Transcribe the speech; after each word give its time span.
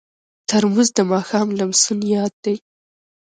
ترموز 0.49 0.89
د 0.97 0.99
ماښام 1.11 1.47
لمسون 1.59 1.99
یاد 2.15 2.33
دی. 2.43 2.55